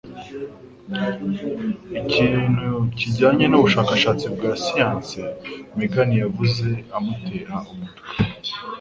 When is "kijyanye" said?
2.97-3.45